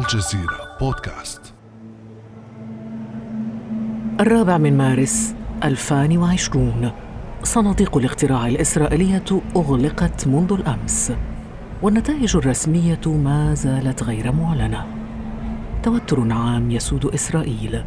الجزيرة 0.00 0.76
بودكاست. 0.80 1.54
الرابع 4.20 4.58
من 4.58 4.76
مارس 4.76 5.34
2020 5.64 6.90
صناديق 7.42 7.96
الاقتراع 7.96 8.46
الإسرائيلية 8.46 9.24
أغلقت 9.56 10.26
منذ 10.26 10.52
الأمس 10.52 11.12
والنتائج 11.82 12.36
الرسمية 12.36 13.00
ما 13.06 13.54
زالت 13.54 14.02
غير 14.02 14.32
معلنة. 14.32 14.86
توتر 15.82 16.32
عام 16.32 16.70
يسود 16.70 17.06
إسرائيل 17.06 17.84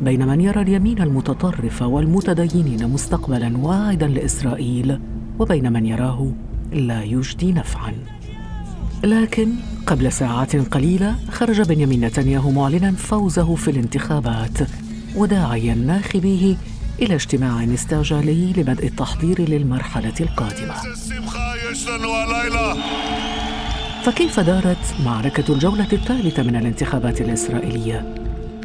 بين 0.00 0.26
من 0.26 0.40
يرى 0.40 0.62
اليمين 0.62 1.02
المتطرف 1.02 1.82
والمتدينين 1.82 2.88
مستقبلا 2.88 3.58
واعدا 3.58 4.06
لإسرائيل 4.06 5.00
وبين 5.38 5.72
من 5.72 5.86
يراه 5.86 6.32
لا 6.72 7.02
يجدي 7.02 7.52
نفعا. 7.52 8.15
لكن 9.04 9.52
قبل 9.86 10.12
ساعات 10.12 10.56
قليلة 10.56 11.16
خرج 11.30 11.60
بنيامين 11.60 12.04
نتنياهو 12.04 12.50
معلنا 12.50 12.92
فوزه 12.92 13.54
في 13.54 13.70
الانتخابات 13.70 14.58
وداعيا 15.16 15.74
ناخبيه 15.74 16.56
إلى 17.02 17.14
اجتماع 17.14 17.64
استعجالي 17.64 18.52
لبدء 18.52 18.86
التحضير 18.86 19.48
للمرحلة 19.48 20.14
القادمة. 20.20 20.74
فكيف 24.02 24.40
دارت 24.40 24.94
معركة 25.04 25.52
الجولة 25.52 25.88
الثالثة 25.92 26.42
من 26.42 26.56
الانتخابات 26.56 27.20
الإسرائيلية؟ 27.20 28.14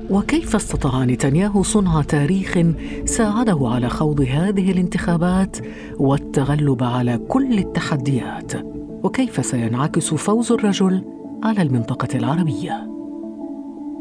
وكيف 0.09 0.55
استطاع 0.55 1.03
نتنياهو 1.03 1.63
صنع 1.63 2.01
تاريخ 2.01 2.57
ساعده 3.05 3.59
على 3.61 3.89
خوض 3.89 4.21
هذه 4.21 4.71
الانتخابات 4.71 5.57
والتغلب 5.97 6.83
على 6.83 7.17
كل 7.17 7.57
التحديات؟ 7.57 8.80
وكيف 9.03 9.45
سينعكس 9.45 10.13
فوز 10.13 10.51
الرجل 10.51 11.03
على 11.43 11.61
المنطقة 11.61 12.17
العربية؟ 12.17 12.87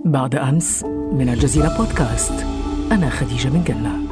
بعد 0.04 0.34
أمس 0.34 0.84
من 1.12 1.28
الجزيرة 1.28 1.77
بودكاست 1.78 2.47
أنا 2.92 3.10
خديجة 3.10 3.48
من 3.48 3.64
جنه 3.64 4.09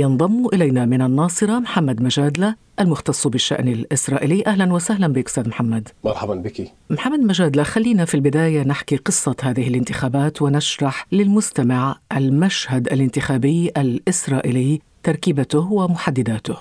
ينضم 0.00 0.46
إلينا 0.52 0.84
من 0.84 1.02
الناصرة 1.02 1.58
محمد 1.58 2.02
مجادلة 2.02 2.54
المختص 2.80 3.26
بالشأن 3.26 3.68
الإسرائيلي. 3.68 4.46
أهلا 4.46 4.72
وسهلا 4.72 5.08
بك 5.08 5.26
أستاذ 5.26 5.48
محمد. 5.48 5.88
مرحبا 6.04 6.34
بك. 6.34 6.72
محمد 6.90 7.20
مجادلة 7.20 7.62
خلينا 7.62 8.04
في 8.04 8.14
البداية 8.14 8.62
نحكي 8.62 8.96
قصة 8.96 9.36
هذه 9.42 9.68
الانتخابات 9.68 10.42
ونشرح 10.42 11.06
للمستمع 11.12 11.98
المشهد 12.16 12.86
الانتخابي 12.92 13.72
الإسرائيلي 13.76 14.80
تركيبته 15.02 15.72
ومحدداته. 15.72 16.56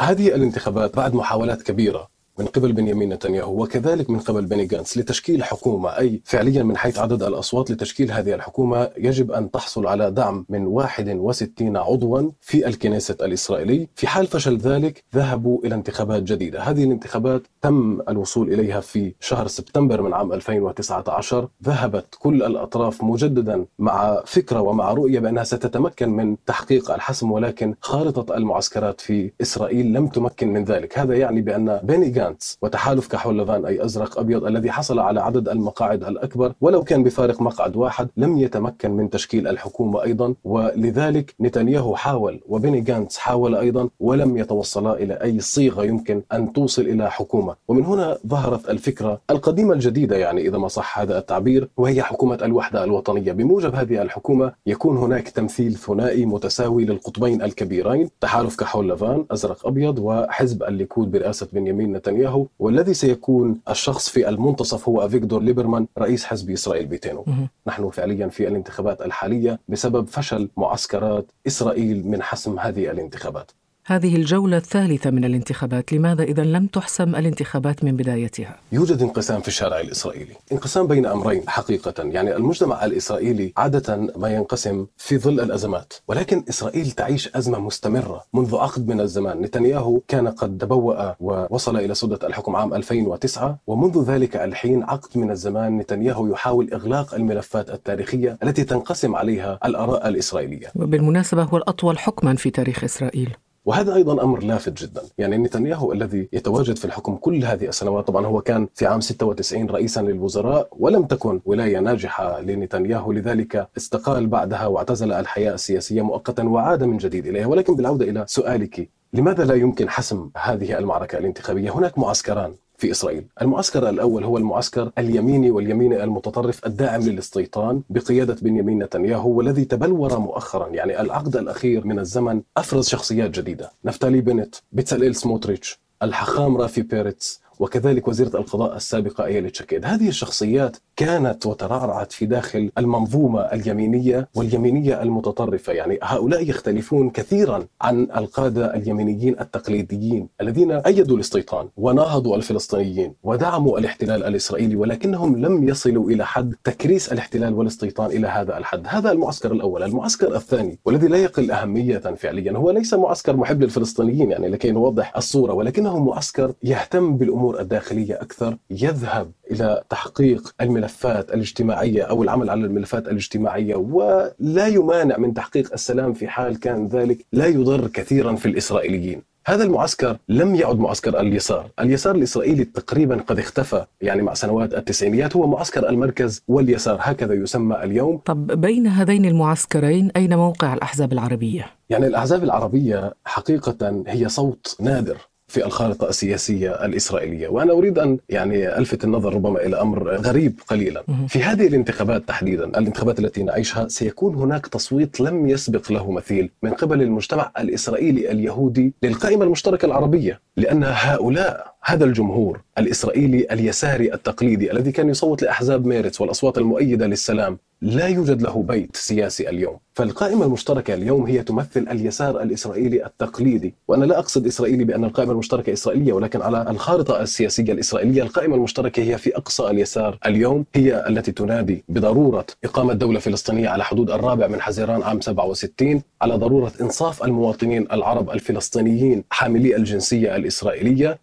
هذه 0.00 0.28
الانتخابات 0.28 0.96
بعد 0.96 1.14
محاولات 1.14 1.62
كبيرة 1.62 2.15
من 2.38 2.46
قبل 2.46 2.72
بنيامين 2.72 3.08
نتنياهو 3.08 3.62
وكذلك 3.62 4.10
من 4.10 4.18
قبل 4.18 4.46
بني 4.46 4.66
جانس 4.66 4.98
لتشكيل 4.98 5.44
حكومة 5.44 5.98
أي 5.98 6.22
فعليا 6.24 6.62
من 6.62 6.76
حيث 6.76 6.98
عدد 6.98 7.22
الأصوات 7.22 7.70
لتشكيل 7.70 8.12
هذه 8.12 8.34
الحكومة 8.34 8.90
يجب 8.98 9.32
أن 9.32 9.50
تحصل 9.50 9.86
على 9.86 10.10
دعم 10.10 10.46
من 10.48 10.66
61 10.66 11.76
عضوا 11.76 12.30
في 12.40 12.66
الكنيسة 12.68 13.16
الإسرائيلي. 13.22 13.88
في 13.94 14.06
حال 14.06 14.26
فشل 14.26 14.56
ذلك 14.56 15.04
ذهبوا 15.14 15.64
إلى 15.64 15.74
انتخابات 15.74 16.22
جديدة. 16.22 16.62
هذه 16.62 16.84
الانتخابات 16.84 17.42
تم 17.62 18.00
الوصول 18.08 18.52
إليها 18.52 18.80
في 18.80 19.14
شهر 19.20 19.46
سبتمبر 19.46 20.02
من 20.02 20.14
عام 20.14 20.32
2019 20.32 21.48
ذهبت 21.64 22.06
كل 22.18 22.42
الأطراف 22.42 23.04
مجددا 23.04 23.66
مع 23.78 24.22
فكرة 24.26 24.60
ومع 24.60 24.92
رؤية 24.92 25.20
بأنها 25.20 25.44
ستتمكن 25.44 26.08
من 26.08 26.36
تحقيق 26.46 26.90
الحسم 26.90 27.32
ولكن 27.32 27.74
خارطة 27.80 28.36
المعسكرات 28.36 29.00
في 29.00 29.32
إسرائيل 29.40 29.92
لم 29.92 30.06
تمكن 30.06 30.52
من 30.52 30.64
ذلك. 30.64 30.98
هذا 30.98 31.14
يعني 31.14 31.40
بأن 31.40 31.80
بني 31.82 32.10
جانتس 32.10 32.25
الاليانس 32.26 32.58
وتحالف 32.62 33.06
كحول 33.08 33.38
لافان 33.38 33.66
أي 33.66 33.84
أزرق 33.84 34.18
أبيض 34.18 34.44
الذي 34.44 34.70
حصل 34.70 34.98
على 34.98 35.20
عدد 35.20 35.48
المقاعد 35.48 36.04
الأكبر 36.04 36.52
ولو 36.60 36.84
كان 36.84 37.02
بفارق 37.02 37.40
مقعد 37.40 37.76
واحد 37.76 38.08
لم 38.16 38.38
يتمكن 38.38 38.90
من 38.90 39.10
تشكيل 39.10 39.48
الحكومة 39.48 40.02
أيضا. 40.02 40.34
ولذلك 40.44 41.34
نتنياهو 41.40 41.96
حاول 41.96 42.40
وبني 42.48 42.80
جانتس 42.80 43.18
حاول 43.18 43.54
أيضا 43.54 43.88
ولم 44.00 44.36
يتوصلا 44.36 44.92
إلى 45.02 45.14
أي 45.14 45.40
صيغة 45.40 45.84
يمكن 45.84 46.22
أن 46.32 46.52
توصل 46.52 46.82
إلى 46.82 47.10
حكومة. 47.10 47.54
ومن 47.68 47.84
هنا 47.84 48.18
ظهرت 48.26 48.70
الفكرة 48.70 49.20
القديمة 49.30 49.74
الجديدة 49.74 50.16
يعني 50.16 50.48
إذا 50.48 50.58
ما 50.58 50.68
صح 50.68 50.98
هذا 50.98 51.18
التعبير 51.18 51.68
وهي 51.76 52.02
حكومة 52.02 52.38
الوحدة 52.42 52.84
الوطنية. 52.84 53.32
بموجب 53.32 53.74
هذه 53.74 54.02
الحكومة 54.02 54.52
يكون 54.66 54.96
هناك 54.96 55.28
تمثيل 55.28 55.74
ثنائي 55.74 56.26
متساوي 56.26 56.84
للقطبين 56.84 57.42
الكبيرين 57.42 58.10
تحالف 58.20 58.56
كحول 58.56 58.88
لافان 58.88 59.24
أزرق 59.30 59.66
أبيض 59.66 59.98
وحزب 59.98 60.62
الليكود 60.62 61.10
برئاسة 61.10 61.48
بنيامين 61.52 61.92
نتنياهو 61.92 62.15
نتنياهو 62.16 62.46
والذي 62.58 62.94
سيكون 62.94 63.60
الشخص 63.68 64.08
في 64.08 64.28
المنتصف 64.28 64.88
هو 64.88 65.06
أفيغدور 65.06 65.42
ليبرمان 65.42 65.86
رئيس 65.98 66.24
حزب 66.24 66.50
إسرائيل 66.50 66.86
بيتنا. 66.86 67.24
نحن 67.66 67.90
فعليا 67.90 68.28
في 68.28 68.48
الانتخابات 68.48 69.02
الحالية 69.02 69.58
بسبب 69.68 70.08
فشل 70.08 70.48
معسكرات 70.56 71.26
إسرائيل 71.46 72.08
من 72.08 72.22
حسم 72.22 72.58
هذه 72.58 72.90
الانتخابات. 72.90 73.50
هذه 73.88 74.16
الجولة 74.16 74.56
الثالثة 74.56 75.10
من 75.10 75.24
الانتخابات 75.24 75.92
لماذا 75.92 76.22
إذا 76.22 76.42
لم 76.42 76.66
تحسم 76.66 77.16
الانتخابات 77.16 77.84
من 77.84 77.96
بدايتها؟ 77.96 78.56
يوجد 78.72 79.02
انقسام 79.02 79.40
في 79.40 79.48
الشارع 79.48 79.80
الإسرائيلي. 79.80 80.32
انقسام 80.52 80.86
بين 80.86 81.06
أمرين 81.06 81.48
حقيقة. 81.48 81.94
يعني 81.98 82.36
المجتمع 82.36 82.84
الإسرائيلي 82.84 83.52
عادة 83.56 83.96
ما 84.16 84.28
ينقسم 84.28 84.86
في 84.96 85.18
ظل 85.18 85.40
الأزمات. 85.40 85.92
ولكن 86.08 86.44
إسرائيل 86.48 86.90
تعيش 86.90 87.36
أزمة 87.36 87.58
مستمرة. 87.58 88.24
منذ 88.34 88.56
عقد 88.56 88.88
من 88.88 89.00
الزمان 89.00 89.40
نتنياهو 89.40 90.00
كان 90.08 90.28
قد 90.28 90.58
تبوأ 90.58 91.14
ووصل 91.20 91.76
إلى 91.76 91.94
سدة 91.94 92.26
الحكم 92.26 92.56
عام 92.56 92.74
2009 92.74 93.58
ومنذ 93.66 94.04
ذلك 94.04 94.36
الحين 94.36 94.82
عقد 94.82 95.18
من 95.18 95.30
الزمان 95.30 95.78
نتنياهو 95.78 96.26
يحاول 96.26 96.72
إغلاق 96.72 97.14
الملفات 97.14 97.70
التاريخية 97.70 98.38
التي 98.42 98.64
تنقسم 98.64 99.16
عليها 99.16 99.58
الآراء 99.64 100.08
الإسرائيلية. 100.08 100.66
بالمناسبة 100.74 101.42
هو 101.42 101.56
الأطول 101.56 101.98
حكما 101.98 102.34
في 102.34 102.50
تاريخ 102.50 102.84
إسرائيل. 102.84 103.36
وهذا 103.66 103.94
أيضا 103.94 104.22
أمر 104.24 104.42
لافت 104.42 104.82
جدا، 104.82 105.02
يعني 105.18 105.38
نتنياهو 105.38 105.92
الذي 105.92 106.28
يتواجد 106.32 106.76
في 106.76 106.84
الحكم 106.84 107.16
كل 107.16 107.44
هذه 107.44 107.68
السنوات، 107.68 108.06
طبعا 108.06 108.26
هو 108.26 108.40
كان 108.40 108.68
في 108.74 108.86
عام 108.86 109.00
96 109.00 109.70
رئيسا 109.70 110.00
للوزراء 110.00 110.68
ولم 110.72 111.04
تكن 111.04 111.40
ولاية 111.44 111.78
ناجحة 111.78 112.40
لنتنياهو 112.40 113.12
لذلك 113.12 113.68
استقال 113.76 114.26
بعدها 114.26 114.66
واعتزل 114.66 115.12
الحياة 115.12 115.54
السياسية 115.54 116.02
مؤقتا 116.02 116.42
وعاد 116.42 116.84
من 116.84 116.96
جديد 116.96 117.26
إليها، 117.26 117.46
ولكن 117.46 117.76
بالعودة 117.76 118.04
إلى 118.04 118.24
سؤالك 118.28 118.88
لماذا 119.12 119.44
لا 119.44 119.54
يمكن 119.54 119.88
حسم 119.88 120.30
هذه 120.36 120.78
المعركة 120.78 121.18
الانتخابية؟ 121.18 121.70
هناك 121.70 121.98
معسكران 121.98 122.54
في 122.78 122.90
إسرائيل. 122.90 123.24
المعسكر 123.42 123.88
الأول 123.88 124.24
هو 124.24 124.38
المعسكر 124.38 124.90
اليميني 124.98 125.50
واليميني 125.50 126.04
المتطرف 126.04 126.66
الداعم 126.66 127.00
للاستيطان 127.02 127.82
بقيادة 127.90 128.36
بنيامين 128.42 128.82
نتنياهو 128.82 129.30
والذي 129.30 129.64
تبلور 129.64 130.18
مؤخرا 130.18 130.68
يعني 130.68 131.00
العقد 131.00 131.36
الأخير 131.36 131.86
من 131.86 131.98
الزمن 131.98 132.42
أفرز 132.56 132.88
شخصيات 132.88 133.30
جديدة. 133.30 133.70
نفتالي 133.84 134.20
بينت 134.20 134.54
بتسلئيل 134.72 135.14
سموتريتش 135.14 135.80
الحاخام 136.02 136.56
رافي 136.56 136.82
بيرتس 136.82 137.40
وكذلك 137.58 138.08
وزيرة 138.08 138.36
القضاء 138.36 138.76
السابقة 138.76 139.24
أييليت 139.24 139.50
شاكيد 139.50 139.84
هذه 139.84 140.08
الشخصيات 140.08 140.76
كانت 140.96 141.46
وترعرعت 141.46 142.12
في 142.12 142.26
داخل 142.26 142.70
المنظومة 142.78 143.40
اليمينية 143.40 144.28
واليمينية 144.34 145.02
المتطرفة. 145.02 145.72
يعني 145.72 145.98
هؤلاء 146.02 146.48
يختلفون 146.48 147.10
كثيرا 147.10 147.66
عن 147.82 148.02
القادة 148.16 148.74
اليمينيين 148.74 149.40
التقليديين 149.40 150.28
الذين 150.40 150.70
أيدوا 150.72 151.16
الاستيطان 151.16 151.68
وناهضوا 151.76 152.36
الفلسطينيين 152.36 153.14
ودعموا 153.22 153.78
الاحتلال 153.78 154.24
الإسرائيلي 154.24 154.76
ولكنهم 154.76 155.36
لم 155.36 155.68
يصلوا 155.68 156.10
إلى 156.10 156.26
حد 156.26 156.54
تكريس 156.64 157.12
الاحتلال 157.12 157.54
والاستيطان 157.54 158.10
إلى 158.10 158.26
هذا 158.26 158.58
الحد. 158.58 158.86
هذا 158.86 159.12
المعسكر 159.12 159.52
الأول. 159.52 159.82
المعسكر 159.82 160.36
الثاني 160.36 160.78
والذي 160.84 161.06
لا 161.08 161.16
يقل 161.16 161.50
أهمية 161.50 161.98
فعليا 161.98 162.52
هو 162.52 162.70
ليس 162.70 162.94
معسكر 162.94 163.36
محب 163.36 163.62
للفلسطينيين 163.62 164.30
يعني 164.30 164.48
لكي 164.48 164.70
نوضح 164.70 165.16
الصورة 165.16 165.52
ولكنه 165.52 165.98
معسكر 165.98 166.52
يهتم 166.62 167.16
بالأمور 167.16 167.60
الداخلية 167.60 168.14
أكثر 168.14 168.56
يذهب 168.70 169.30
إلى 169.50 169.82
تحقيق 169.90 170.54
الملفات 170.60 171.30
الاجتماعية 171.34 172.02
أو 172.02 172.22
العمل 172.22 172.50
على 172.50 172.64
الملفات 172.64 173.08
الاجتماعية 173.08 173.74
ولا 173.76 174.66
يمانع 174.66 175.18
من 175.18 175.34
تحقيق 175.34 175.72
السلام 175.72 176.12
في 176.12 176.28
حال 176.28 176.60
كان 176.60 176.86
ذلك 176.86 177.26
لا 177.32 177.46
يضر 177.46 177.88
كثيرا 177.88 178.34
في 178.34 178.46
الإسرائيليين. 178.46 179.22
هذا 179.48 179.64
المعسكر 179.64 180.16
لم 180.28 180.54
يعد 180.54 180.78
معسكر 180.78 181.20
اليسار 181.20 181.70
اليسار 181.80 182.14
الإسرائيلي 182.14 182.64
تقريبا 182.64 183.16
قد 183.16 183.38
اختفى 183.38 183.84
يعني 184.00 184.22
مع 184.22 184.34
سنوات 184.34 184.74
التسعينيات 184.74 185.36
هو 185.36 185.46
معسكر 185.46 185.88
المركز 185.88 186.42
واليسار 186.48 186.98
هكذا 187.00 187.34
يسمى 187.34 187.82
اليوم 187.82 188.16
طب 188.18 188.46
بين 188.46 188.86
هذين 188.86 189.24
المعسكرين 189.24 190.10
أين 190.16 190.36
موقع 190.36 190.74
الأحزاب 190.74 191.12
العربية؟ 191.12 191.66
يعني 191.90 192.06
الأحزاب 192.06 192.44
العربية 192.44 193.14
حقيقة 193.24 194.04
هي 194.06 194.28
صوت 194.28 194.76
نادر 194.80 195.16
في 195.48 195.66
الخارطة 195.66 196.08
السياسية 196.08 196.84
الإسرائيلية. 196.84 197.48
وأنا 197.48 197.72
أريد 197.72 197.98
أن 197.98 198.18
يعني 198.28 198.78
ألفت 198.78 199.04
النظر 199.04 199.34
ربما 199.34 199.66
إلى 199.66 199.80
أمر 199.80 200.08
غريب 200.16 200.60
قليلا. 200.68 201.02
في 201.28 201.42
هذه 201.42 201.66
الانتخابات 201.66 202.28
تحديدا 202.28 202.64
الانتخابات 202.64 203.18
التي 203.18 203.42
نعيشها 203.42 203.88
سيكون 203.88 204.34
هناك 204.34 204.66
تصويت 204.66 205.20
لم 205.20 205.48
يسبق 205.48 205.92
له 205.92 206.10
مثيل 206.10 206.50
من 206.62 206.70
قبل 206.70 207.02
المجتمع 207.02 207.50
الإسرائيلي 207.58 208.30
اليهودي 208.30 208.92
للقائمة 209.02 209.44
المشتركة 209.44 209.86
العربية 209.86 210.40
لأن 210.56 210.84
هؤلاء 210.84 211.75
هذا 211.84 212.04
الجمهور 212.04 212.60
الإسرائيلي 212.78 213.46
اليساري 213.50 214.14
التقليدي 214.14 214.72
الذي 214.72 214.92
كان 214.92 215.08
يصوت 215.08 215.42
لأحزاب 215.42 215.86
ميرتس 215.86 216.20
والأصوات 216.20 216.58
المؤيدة 216.58 217.06
للسلام 217.06 217.58
لا 217.82 218.06
يوجد 218.06 218.42
له 218.42 218.62
بيت 218.62 218.96
سياسي 218.96 219.48
اليوم. 219.48 219.76
فالقائمة 219.94 220.44
المشتركة 220.46 220.94
اليوم 220.94 221.26
هي 221.26 221.42
تمثل 221.42 221.86
اليسار 221.90 222.42
الإسرائيلي 222.42 223.06
التقليدي. 223.06 223.74
وأنا 223.88 224.04
لا 224.04 224.18
أقصد 224.18 224.46
إسرائيلي 224.46 224.84
بأن 224.84 225.04
القائمة 225.04 225.32
المشتركة 225.32 225.72
إسرائيلية 225.72 226.12
ولكن 226.12 226.42
على 226.42 226.70
الخارطة 226.70 227.20
السياسية 227.22 227.72
الإسرائيلية 227.72 228.22
القائمة 228.22 228.54
المشتركة 228.56 229.02
هي 229.02 229.18
في 229.18 229.36
أقصى 229.36 229.70
اليسار 229.70 230.18
اليوم 230.26 230.64
هي 230.74 231.08
التي 231.08 231.32
تنادي 231.32 231.84
بضرورة 231.88 232.46
إقامة 232.64 232.92
دولة 232.92 233.18
فلسطينية 233.20 233.68
على 233.68 233.84
حدود 233.84 234.10
الرابع 234.10 234.46
من 234.46 234.60
حزيران 234.60 235.02
عام 235.02 235.20
67 235.20 236.02
على 236.22 236.34
ضرورة 236.34 236.72
إنصاف 236.80 237.24
المواطنين 237.24 237.86
العرب 237.92 238.30
الفلسطينيين 238.30 239.24
حاملي 239.30 239.76
الجنسية 239.76 240.36
الإسرائيلية 240.36 241.18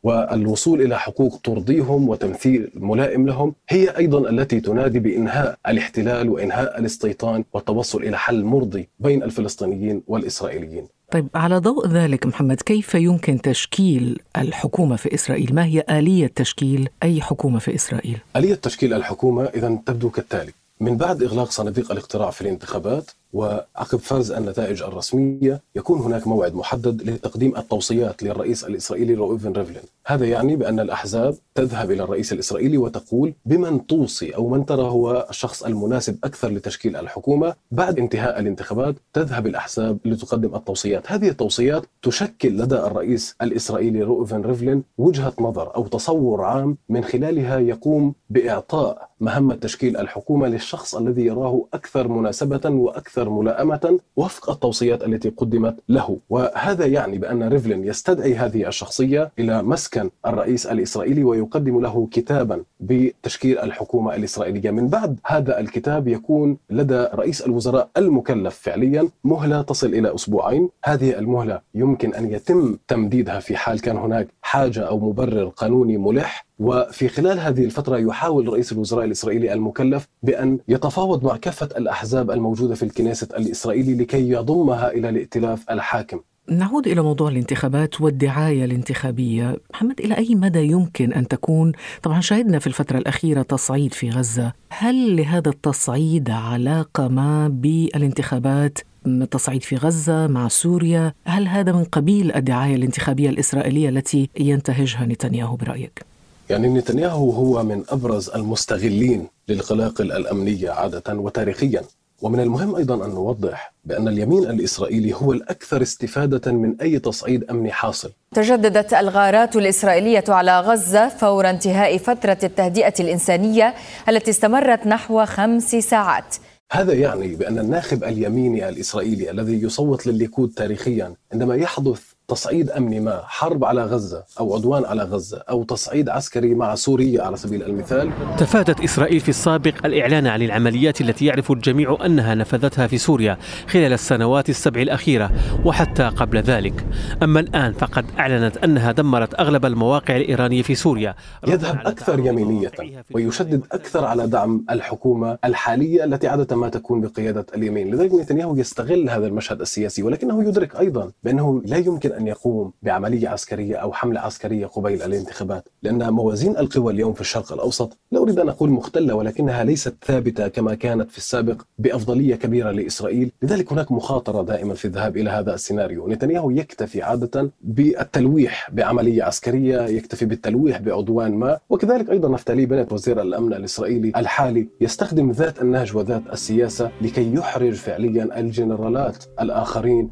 والوصول 0.54 0.82
إلى 0.82 1.00
حقوق 1.00 1.40
ترضيهم 1.44 2.10
وتمثيل 2.10 2.72
ملائم 2.76 3.28
لهم 3.28 3.56
هي 3.70 3.98
أيضا 3.98 4.30
التي 4.30 4.60
تنادي 4.60 5.00
بإنهاء 5.00 5.58
الاحتلال 5.68 6.30
وإنهاء 6.30 6.80
الاستيطان 6.80 7.44
والتوصل 7.54 8.04
إلى 8.04 8.18
حل 8.18 8.44
مرضي 8.44 8.90
بين 9.00 9.24
الفلسطينيين 9.24 10.04
والإسرائيليين 10.08 10.88
طيب 11.12 11.28
على 11.36 11.58
ضوء 11.58 11.88
ذلك 11.88 12.26
محمد 12.26 12.62
كيف 12.62 12.96
يمكن 12.96 13.42
تشكيل 13.42 14.20
الحكومة 14.38 14.96
في 14.96 15.14
إسرائيل؟ 15.14 15.56
ما 15.56 15.66
هي 15.66 15.84
آلية 15.90 16.28
تشكيل 16.36 16.90
أي 17.04 17.22
حكومة 17.22 17.60
في 17.60 17.76
إسرائيل؟ 17.76 18.18
آلية 18.36 18.56
تشكيل 18.56 18.94
الحكومة 18.94 19.44
إذا 19.44 19.80
تبدو 19.86 20.10
كالتالي 20.10 20.52
من 20.80 20.98
بعد 20.98 21.24
إغلاق 21.24 21.52
صناديق 21.52 21.92
الاقتراع 21.92 22.30
في 22.30 22.42
الانتخابات 22.42 23.12
وعقب 23.34 24.00
فرز 24.00 24.32
النتائج 24.32 24.84
الرسمية 24.84 25.62
يكون 25.76 26.00
هناك 26.00 26.28
موعد 26.28 26.56
محدد 26.56 27.10
لتقديم 27.10 27.58
التوصيات 27.58 28.24
للرئيس 28.24 28.64
الإسرائيلي 28.64 29.14
رؤوفين 29.14 29.52
ريفلين. 29.52 29.82
هذا 30.06 30.26
يعني 30.26 30.56
بأن 30.56 30.80
الأحزاب 30.80 31.36
تذهب 31.56 31.92
إلى 31.92 32.04
الرئيس 32.04 32.34
الإسرائيلي 32.34 32.78
وتقول 32.78 33.34
بمن 33.46 33.88
توصي 33.88 34.36
أو 34.36 34.50
من 34.50 34.66
ترى 34.66 34.84
هو 34.84 35.28
الشخص 35.30 35.64
المناسب 35.64 36.18
أكثر 36.24 36.50
لتشكيل 36.50 36.96
الحكومة 36.96 37.54
بعد 37.72 38.00
انتهاء 38.00 38.40
الانتخابات 38.40 38.96
تذهب 39.14 39.48
الأحزاب 39.48 39.98
لتقدم 40.06 40.56
التوصيات. 40.56 41.12
هذه 41.12 41.30
التوصيات 41.30 41.84
تشكل 42.02 42.58
لدى 42.58 42.76
الرئيس 42.76 43.36
الإسرائيلي 43.42 44.02
رؤوفين 44.02 44.42
ريفلين 44.42 44.84
وجهة 44.98 45.34
نظر 45.40 45.76
أو 45.76 45.88
تصور 45.88 46.44
عام 46.44 46.78
من 46.90 47.04
خلالها 47.04 47.60
يقوم 47.60 48.14
بإعطاء 48.30 49.10
مهمة 49.20 49.56
تشكيل 49.56 49.98
الحكومة 49.98 50.48
للشخص 50.48 50.96
الذي 50.96 51.26
يراه 51.26 51.66
أكثر 51.74 52.08
مناسبة 52.08 52.70
وأكثر 52.70 53.23
ملائمة 53.30 54.00
وفق 54.16 54.50
التوصيات 54.50 55.04
التي 55.04 55.30
قدمت 55.30 55.76
له. 55.90 56.18
وهذا 56.30 56.86
يعني 56.86 57.18
بأن 57.18 57.44
ريفلين 57.44 57.84
يستدعي 57.84 58.36
هذه 58.36 58.68
الشخصية 58.68 59.32
إلى 59.40 59.64
مسكن 59.64 60.10
الرئيس 60.26 60.66
الإسرائيلي 60.66 61.24
ويقدم 61.24 61.82
له 61.82 62.08
كتابا 62.12 62.64
بتشكيل 62.80 63.60
الحكومة 63.60 64.16
الإسرائيلية. 64.16 64.72
من 64.72 64.88
بعد 64.88 65.20
هذا 65.26 65.60
الكتاب 65.60 66.08
يكون 66.08 66.58
لدى 66.70 67.08
رئيس 67.14 67.42
الوزراء 67.42 67.90
المكلف 67.98 68.56
فعليا 68.56 69.10
مهلة 69.24 69.62
تصل 69.62 69.88
إلى 69.88 70.16
أسبوعين. 70.16 70.70
هذه 70.84 71.20
المهلة 71.20 71.62
يمكن 71.76 72.14
أن 72.14 72.32
يتم 72.32 72.78
تمديدها 72.88 73.40
في 73.40 73.58
حال 73.58 73.82
كان 73.82 73.98
هناك 73.98 74.28
حاجة 74.42 74.82
أو 74.82 75.00
مبرر 75.00 75.48
قانوني 75.48 75.98
ملح. 75.98 76.46
وفي 76.60 77.08
خلال 77.08 77.40
هذه 77.40 77.66
الفترة 77.66 77.98
يحاول 77.98 78.48
رئيس 78.48 78.72
الوزراء 78.72 79.06
الإسرائيلي 79.06 79.54
المكلف 79.54 80.08
بأن 80.24 80.60
يتفاوض 80.68 81.24
مع 81.24 81.38
كافة 81.38 81.70
الأحزاب 81.78 82.32
الموجودة 82.32 82.76
في 82.76 82.84
الكنيسة 82.84 83.28
الإسرائيلي 83.38 83.96
لكي 83.96 84.30
يضمها 84.30 84.92
إلى 84.92 85.10
الائتلاف 85.10 85.72
الحاكم. 85.72 86.20
نعود 86.50 86.88
إلى 86.88 87.02
موضوع 87.02 87.30
الانتخابات 87.30 88.02
والدعاية 88.02 88.66
الانتخابية. 88.66 89.58
محمد 89.74 90.00
إلى 90.00 90.18
أي 90.18 90.36
مدى 90.36 90.60
يمكن 90.60 91.14
أن 91.14 91.28
تكون؟ 91.28 91.72
طبعا 92.04 92.22
شهدنا 92.22 92.60
في 92.60 92.68
الفترة 92.68 92.98
الأخيرة 92.98 93.42
تصعيد 93.42 93.94
في 93.94 94.10
غزة. 94.10 94.54
هل 94.70 95.16
لهذا 95.16 95.50
التصعيد 95.50 96.30
علاقة 96.30 97.08
ما 97.08 97.48
بالانتخابات 97.48 98.80
التصعيد 99.08 99.64
في 99.64 99.76
غزة 99.76 100.28
مع 100.28 100.48
سوريا؟ 100.48 101.14
هل 101.26 101.48
هذا 101.48 101.72
من 101.72 101.84
قبيل 101.84 102.32
الدعاية 102.32 102.76
الانتخابية 102.76 103.30
الإسرائيلية 103.30 103.90
التي 103.90 104.30
ينتهجها 104.40 105.06
نتنياهو 105.06 105.56
برأيك؟ 105.56 106.13
يعني 106.54 106.70
نتنياهو 106.70 107.30
هو 107.32 107.64
من 107.64 107.84
أبرز 107.90 108.30
المستغلين 108.30 109.28
للقلاقل 109.48 110.12
الامنيه 110.12 110.72
عادة 110.72 111.14
وتاريخيا 111.16 111.82
ومن 112.22 112.40
المهم 112.40 112.76
أيضا 112.76 113.06
أن 113.06 113.10
نوضح 113.10 113.74
بأن 113.86 114.08
اليمين 114.08 114.44
الإسرائيلي 114.44 115.14
هو 115.14 115.32
الأكثر 115.32 115.82
استفادة 115.82 116.52
من 116.52 116.82
أي 116.82 117.00
تصعيد 117.00 117.44
أمني 117.50 117.72
حاصل. 117.72 118.12
تجددت 118.36 118.94
الغارات 118.94 119.56
الإسرائيلية 119.56 120.24
على 120.28 120.60
غزة 120.60 121.10
فور 121.10 121.50
انتهاء 121.50 121.98
فترة 121.98 122.38
التهدئة 122.44 122.94
الإنسانية 123.00 123.74
التي 124.10 124.32
استمرت 124.32 124.88
نحو 124.88 125.26
خمس 125.26 125.76
ساعات. 125.76 126.36
هذا 126.72 126.94
يعني 126.94 127.36
بأن 127.36 127.60
الناخب 127.60 128.04
اليميني 128.04 128.70
الإسرائيلي 128.70 129.32
الذي 129.32 129.64
يصوت 129.64 130.08
للليكود 130.08 130.54
تاريخيا 130.56 131.14
عندما 131.34 131.56
يحدث 131.56 132.02
تصعيد 132.28 132.70
أمني 132.70 133.00
ما، 133.00 133.22
حرب 133.26 133.66
على 133.66 133.84
غزة 133.84 134.24
أو 134.40 134.56
عدوان 134.56 134.86
على 134.86 135.04
غزة 135.04 135.44
أو 135.50 135.64
تصعيد 135.64 136.10
عسكري 136.10 136.56
مع 136.56 136.76
سوريا 136.76 137.24
على 137.24 137.38
سبيل 137.38 137.64
المثال. 137.64 138.12
تفادت 138.38 138.80
إسرائيل 138.80 139.20
في 139.20 139.30
السابق 139.30 139.86
الإعلان 139.86 140.28
عن 140.28 140.42
العمليات 140.42 141.02
التي 141.02 141.26
يعرف 141.26 141.52
الجميع 141.52 141.98
أنها 142.06 142.36
نفذتها 142.36 142.88
في 142.88 142.98
سوريا 142.98 143.38
خلال 143.68 143.94
السنوات 143.94 144.50
السبع 144.50 144.82
الأخيرة 144.82 145.32
وحتى 145.66 146.04
قبل 146.04 146.38
ذلك. 146.38 146.86
أما 147.24 147.40
الآن 147.40 147.74
فقد 147.74 148.06
أعلنت 148.20 148.58
أنها 148.58 148.92
دمرت 148.92 149.40
أغلب 149.40 149.66
المواقع 149.66 150.18
الإيرانية 150.18 150.62
في 150.62 150.76
سوريا. 150.76 151.16
يذهب 151.48 151.80
أكثر 151.86 152.20
يمينية 152.20 152.72
ويشدد 153.12 153.62
أكثر 153.72 154.06
على 154.06 154.28
دعم 154.28 154.66
الحكومة 154.70 155.38
الحالية 155.46 156.04
التي 156.04 156.28
عادة 156.28 156.56
ما 156.56 156.70
تكون 156.70 157.02
بقيادة 157.02 157.46
اليمين، 157.56 157.96
لذلك 157.96 158.14
نتنياهو 158.14 158.56
يستغل 158.56 159.10
هذا 159.10 159.28
المشهد 159.28 159.62
السياسي 159.62 160.04
ولكنه 160.04 160.44
يدرك 160.44 160.76
أيضا 160.76 161.12
بأنه 161.24 161.62
لا 161.66 161.78
أن 162.14 162.28
يقوم 162.28 162.72
بعملية 162.82 163.30
عسكرية 163.30 163.76
أو 163.76 163.94
حملة 163.94 164.20
عسكرية 164.20 164.66
قبيل 164.66 165.02
الانتخابات، 165.02 165.70
لأن 165.84 166.14
موازين 166.14 166.58
القوى 166.58 166.94
اليوم 166.94 167.14
في 167.14 167.22
الشرق 167.22 167.54
الأوسط 167.54 167.98
لا 168.12 168.20
أريد 168.20 168.40
أن 168.40 168.50
أقول 168.50 168.70
مختلة 168.70 169.16
ولكنها 169.16 169.64
ليست 169.64 169.96
ثابتة 170.06 170.48
كما 170.48 170.76
كانت 170.76 171.12
في 171.12 171.18
السابق 171.18 171.62
بأفضلية 171.78 172.36
كبيرة 172.36 172.72
لإسرائيل، 172.72 173.32
لذلك 173.42 173.72
هناك 173.72 173.92
مخاطرة 173.92 174.44
دائما 174.44 174.74
في 174.74 174.86
الذهاب 174.86 175.18
إلى 175.18 175.30
هذا 175.30 175.54
السيناريو، 175.54 176.08
نتنياهو 176.08 176.50
يكتفي 176.50 177.02
عادة 177.02 177.52
بالتلويح 177.62 178.72
بعملية 178.72 179.24
عسكرية، 179.24 179.82
يكتفي 179.82 180.26
بالتلويح 180.26 180.82
بعدوان 180.82 181.36
ما، 181.36 181.60
وكذلك 181.70 182.10
أيضا 182.10 182.30
نفتالي 182.30 182.66
بنت 182.66 182.94
وزير 182.94 183.22
الأمن 183.22 183.54
الإسرائيلي 183.54 184.12
الحالي 184.16 184.68
يستخدم 184.82 185.32
ذات 185.32 185.62
النهج 185.62 185.96
وذات 185.96 186.24
السياسة 186.34 186.92
لكي 187.02 187.34
يحرج 187.34 187.74
فعليا 187.74 188.40
الجنرالات 188.40 189.26
الآخرين. 189.42 190.10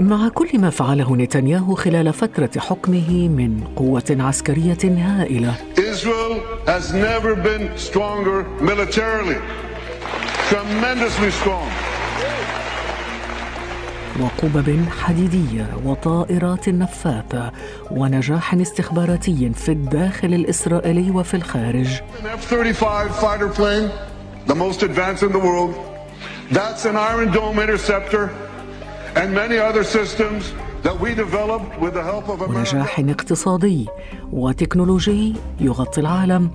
مع 0.00 0.28
كل 0.28 0.60
ما 0.60 0.70
فعله 0.70 1.16
نتنياهو 1.16 1.74
خلال 1.74 2.12
فترة 2.12 2.50
حكمه 2.58 3.28
من 3.28 3.60
قوة 3.76 4.16
عسكرية 4.20 4.78
هائلة 4.84 5.54
Israel 5.76 6.40
has 6.66 6.92
never 6.92 7.34
been 7.36 7.78
stronger 7.78 8.44
militarily. 8.60 9.36
Tremendously 10.50 11.30
strong. 11.30 11.68
وقبب 14.20 14.84
حديدية 15.00 15.66
وطائرات 15.84 16.68
نفاثة 16.68 17.52
ونجاح 17.90 18.54
استخباراتي 18.54 19.52
في 19.54 19.72
الداخل 19.72 20.34
الإسرائيلي 20.34 21.10
وفي 21.10 21.34
الخارج 21.34 21.86
An 21.86 22.26
F-35 22.26 22.84
fighter 23.12 23.48
plane, 23.48 23.90
the 24.46 24.54
most 24.54 24.82
advanced 24.82 25.22
in 25.22 25.32
the 25.32 25.38
world. 25.38 25.74
That's 26.52 26.84
an 26.84 26.96
Iron 26.96 27.30
Dome 27.32 27.58
interceptor 27.58 28.30
ونجاح 32.48 33.00
اقتصادي 33.00 33.86
وتكنولوجي 34.32 35.34
يغطي 35.60 36.00
العالم 36.00 36.50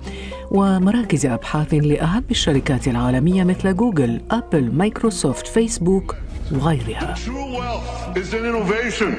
ومراكز 0.50 1.26
ابحاث 1.26 1.74
لاهم 1.74 2.24
الشركات 2.30 2.88
العالميه 2.88 3.44
مثل 3.44 3.76
جوجل، 3.76 4.20
ابل، 4.30 4.72
مايكروسوفت، 4.72 5.46
فيسبوك 5.46 6.16
وغيرها. 6.52 7.14
True 7.14 7.58
wealth 7.60 8.16
is 8.16 8.34
in 8.34 8.44
innovation. 8.44 9.16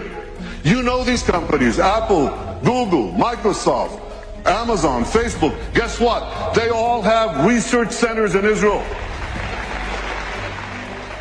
You 0.64 0.84
know 0.84 1.04
these 1.04 1.24
companies, 1.24 1.80
Apple, 1.80 2.30
Google, 2.64 3.08
Microsoft, 3.28 3.96
Amazon, 4.46 5.04
Facebook. 5.06 5.54
Guess 5.80 6.00
what? 6.00 6.22
They 6.60 6.70
all 6.70 7.02
have 7.02 7.30
research 7.54 7.92
centers 8.04 8.34
in 8.40 8.44
Israel. 8.54 8.82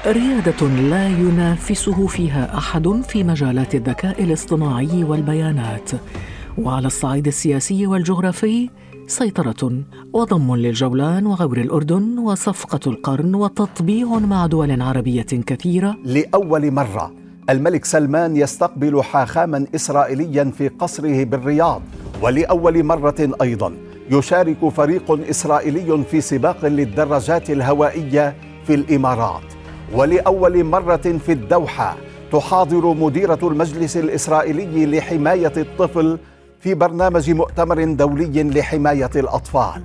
ريادة 0.06 0.66
لا 0.66 1.08
ينافسه 1.08 2.06
فيها 2.06 2.58
أحد 2.58 2.88
في 2.88 3.24
مجالات 3.24 3.74
الذكاء 3.74 4.22
الاصطناعي 4.24 5.04
والبيانات. 5.04 5.90
وعلى 6.58 6.86
الصعيد 6.86 7.26
السياسي 7.26 7.86
والجغرافي 7.86 8.70
سيطرة 9.06 9.72
وضم 10.12 10.54
للجولان 10.56 11.26
وغور 11.26 11.58
الأردن 11.58 12.18
وصفقة 12.18 12.80
القرن 12.86 13.34
وتطبيع 13.34 14.06
مع 14.06 14.46
دول 14.46 14.82
عربية 14.82 15.22
كثيرة. 15.22 15.96
لأول 16.04 16.70
مرة 16.70 17.12
الملك 17.50 17.84
سلمان 17.84 18.36
يستقبل 18.36 19.02
حاخاما 19.02 19.66
إسرائيليا 19.74 20.52
في 20.58 20.68
قصره 20.68 21.24
بالرياض. 21.24 21.82
ولأول 22.22 22.84
مرة 22.84 23.30
أيضا 23.42 23.72
يشارك 24.10 24.68
فريق 24.68 25.28
إسرائيلي 25.30 26.04
في 26.10 26.20
سباق 26.20 26.66
للدراجات 26.66 27.50
الهوائية 27.50 28.34
في 28.66 28.74
الإمارات. 28.74 29.59
ولأول 29.94 30.64
مرة 30.64 30.96
في 30.96 31.32
الدوحة 31.32 31.96
تحاضر 32.32 32.94
مديرة 32.94 33.38
المجلس 33.42 33.96
الإسرائيلي 33.96 34.86
لحماية 34.86 35.52
الطفل 35.56 36.18
في 36.60 36.74
برنامج 36.74 37.30
مؤتمر 37.30 37.92
دولي 37.92 38.42
لحماية 38.42 39.10
الأطفال. 39.16 39.82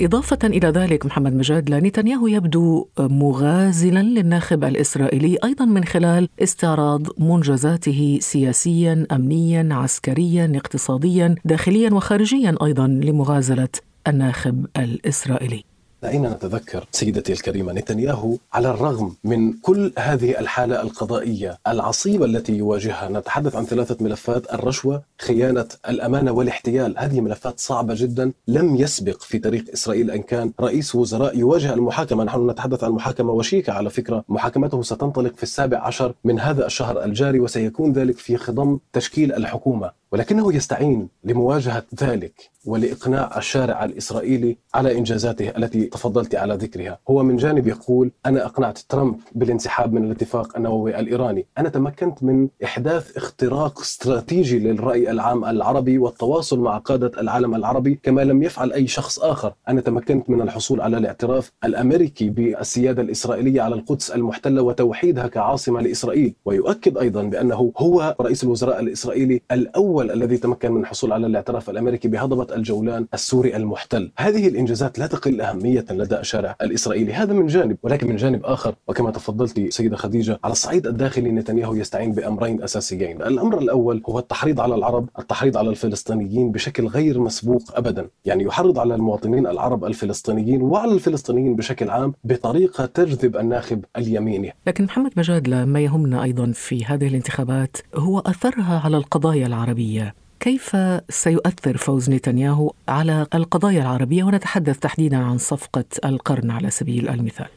إضافة 0.00 0.38
إلى 0.44 0.68
ذلك 0.68 1.06
محمد 1.06 1.34
مجاد 1.34 1.70
نتنياهو 1.70 2.26
يبدو 2.26 2.86
مغازلا 2.98 4.02
للناخب 4.02 4.64
الإسرائيلي 4.64 5.36
أيضا 5.44 5.64
من 5.64 5.84
خلال 5.84 6.28
استعراض 6.42 7.02
منجزاته 7.18 8.18
سياسيا 8.20 9.06
أمنيا 9.12 9.68
عسكريا 9.70 10.52
اقتصاديا 10.56 11.34
داخليا 11.44 11.94
وخارجيا 11.94 12.54
أيضا 12.62 12.86
لمغازلة 12.86 13.68
الناخب 14.08 14.66
الإسرائيلي. 14.76 15.69
أين 16.04 16.26
نتذكر 16.26 16.86
سيدتي 16.92 17.32
الكريمة 17.32 17.72
نتنياهو 17.72 18.36
على 18.52 18.70
الرغم 18.70 19.14
من 19.24 19.52
كل 19.52 19.92
هذه 19.98 20.38
الحالة 20.40 20.82
القضائية 20.82 21.58
العصيبة 21.68 22.24
التي 22.24 22.52
يواجهها؟ 22.52 23.08
نتحدث 23.08 23.56
عن 23.56 23.64
ثلاثة 23.64 24.04
ملفات 24.04 24.54
الرشوة 24.54 25.02
خيانة 25.18 25.66
الأمانة 25.88 26.32
والاحتيال. 26.32 26.94
هذه 26.98 27.20
ملفات 27.20 27.60
صعبة 27.60 27.94
جدا 27.96 28.32
لم 28.48 28.76
يسبق 28.76 29.22
في 29.22 29.38
تاريخ 29.38 29.62
إسرائيل 29.72 30.10
أن 30.10 30.22
كان 30.22 30.52
رئيس 30.60 30.94
وزراء 30.94 31.38
يواجه 31.38 31.74
المحاكمة. 31.74 32.24
نحن 32.24 32.50
نتحدث 32.50 32.84
عن 32.84 32.90
محاكمة 32.90 33.32
وشيكة. 33.32 33.72
على 33.72 33.90
فكرة 33.90 34.24
محاكمته 34.28 34.82
ستنطلق 34.82 35.36
في 35.36 35.42
السابع 35.42 35.78
عشر 35.78 36.14
من 36.24 36.40
هذا 36.40 36.66
الشهر 36.66 37.04
الجاري 37.04 37.40
وسيكون 37.40 37.92
ذلك 37.92 38.18
في 38.18 38.36
خضم 38.36 38.78
تشكيل 38.92 39.32
الحكومة. 39.32 39.90
ولكنه 40.12 40.54
يستعين 40.54 41.08
لمواجهة 41.24 41.84
ذلك. 42.02 42.50
ولإقناع 42.66 43.38
الشارع 43.38 43.84
الإسرائيلي 43.84 44.56
على 44.74 44.98
إنجازاته 44.98 45.48
التي 45.56 45.84
تفضلت 45.84 46.34
على 46.34 46.54
ذكرها. 46.54 46.98
هو 47.10 47.22
من 47.22 47.36
جانب 47.36 47.66
يقول 47.66 48.10
أنا 48.26 48.46
أقنعت 48.46 48.78
ترامب 48.78 49.16
بالانسحاب 49.34 49.92
من 49.92 50.04
الاتفاق 50.04 50.56
النووي 50.56 51.00
الإيراني. 51.00 51.46
أنا 51.58 51.68
تمكنت 51.68 52.22
من 52.22 52.48
إحداث 52.64 53.16
اختراق 53.16 53.80
استراتيجي 53.80 54.58
للرأي 54.58 55.10
العام 55.10 55.44
العربي 55.44 55.98
والتواصل 55.98 56.58
مع 56.60 56.78
قادة 56.78 57.20
العالم 57.20 57.54
العربي 57.54 58.00
كما 58.02 58.24
لم 58.24 58.42
يفعل 58.42 58.72
أي 58.72 58.86
شخص 58.86 59.18
آخر. 59.18 59.54
أنا 59.68 59.80
تمكنت 59.80 60.30
من 60.30 60.40
الحصول 60.40 60.80
على 60.80 60.96
الاعتراف 60.96 61.52
الأمريكي 61.64 62.28
بالسيادة 62.30 63.02
الإسرائيلية 63.02 63.62
على 63.62 63.74
القدس 63.74 64.10
المحتلة 64.10 64.62
وتوحيدها 64.62 65.26
كعاصمة 65.26 65.80
لإسرائيل. 65.80 66.34
ويؤكد 66.44 66.98
أيضا 66.98 67.22
بأنه 67.22 67.72
هو 67.78 68.16
رئيس 68.20 68.44
الوزراء 68.44 68.80
الإسرائيلي 68.80 69.42
الأول 69.52 70.10
الذي 70.10 70.36
تمكن 70.36 70.72
من 70.72 70.80
الحصول 70.80 71.12
على 71.12 71.26
الاعتراف 71.26 71.70
الأمريكي 71.70 72.08
بهضبة 72.50 72.56
الجولان 72.56 73.06
السوري 73.14 73.56
المحتل. 73.56 74.12
هذه 74.18 74.48
الإنجازات 74.48 74.98
لا 74.98 75.06
تقل 75.06 75.40
أهمية 75.40 75.84
لدى 75.90 76.18
الشارع 76.18 76.56
الإسرائيلي. 76.62 77.12
هذا 77.12 77.32
من 77.32 77.46
جانب 77.46 77.76
ولكن 77.82 78.08
من 78.08 78.16
جانب 78.16 78.44
آخر. 78.44 78.74
وكما 78.88 79.10
تفضلت 79.10 79.72
سيدة 79.72 79.96
خديجة 79.96 80.40
على 80.44 80.52
الصعيد 80.52 80.86
الداخلي 80.86 81.30
نتنياهو 81.30 81.74
يستعين 81.74 82.12
بأمرين 82.12 82.62
أساسيين. 82.62 83.22
الأمر 83.22 83.58
الأول 83.58 84.02
هو 84.08 84.18
التحريض 84.18 84.60
على 84.60 84.74
العرب 84.74 85.08
التحريض 85.18 85.56
على 85.56 85.70
الفلسطينيين 85.70 86.52
بشكل 86.52 86.86
غير 86.86 87.20
مسبوق 87.20 87.62
أبدا. 87.74 88.08
يعني 88.24 88.44
يحرض 88.44 88.78
على 88.78 88.94
المواطنين 88.94 89.46
العرب 89.46 89.84
الفلسطينيين 89.84 90.62
وعلى 90.62 90.92
الفلسطينيين 90.92 91.56
بشكل 91.56 91.90
عام 91.90 92.14
بطريقة 92.24 92.86
تجذب 92.86 93.36
الناخب 93.36 93.84
اليميني. 93.96 94.54
لكن 94.66 94.84
محمد 94.84 95.12
مجاد 95.16 95.48
ما 95.48 95.80
يهمنا 95.80 96.22
أيضا 96.22 96.52
في 96.54 96.84
هذه 96.84 97.08
الانتخابات 97.08 97.76
هو 97.94 98.18
أثرها 98.18 98.80
على 98.84 98.96
القضايا 98.96 99.46
العربية. 99.46 100.14
كيف 100.40 100.76
سيؤثر 101.10 101.76
فوز 101.76 102.10
نتنياهو 102.10 102.72
على 102.88 103.26
القضايا 103.34 103.82
العربية؟ 103.82 104.24
ونتحدث 104.24 104.78
تحديدا 104.78 105.16
عن 105.16 105.38
صفقة 105.38 105.84
القرن 106.04 106.50
على 106.50 106.70
سبيل 106.70 107.08
المثال. 107.08 107.48